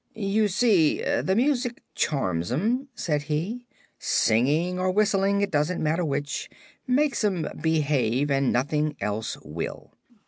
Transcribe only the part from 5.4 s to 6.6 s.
it doesn't matter which